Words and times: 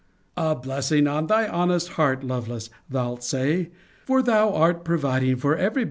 A 0.35 0.55
blessing 0.55 1.05
on 1.05 1.27
thy 1.27 1.47
honest 1.47 1.89
heart, 1.89 2.23
Lovelace! 2.23 2.71
thou'lt 2.89 3.23
say; 3.23 3.69
for 4.07 4.23
thou 4.23 4.51
art 4.51 4.77
for 4.77 4.81
providing 4.83 5.35
for 5.35 5.55
every 5.55 5.69
body! 5.73 5.79